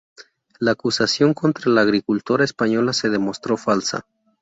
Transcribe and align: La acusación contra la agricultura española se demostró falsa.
La 0.59 0.71
acusación 0.71 1.35
contra 1.35 1.69
la 1.71 1.81
agricultura 1.81 2.43
española 2.43 2.91
se 2.91 3.11
demostró 3.11 3.55
falsa. 3.55 4.07